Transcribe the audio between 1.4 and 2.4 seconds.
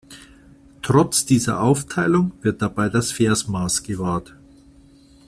Aufteilung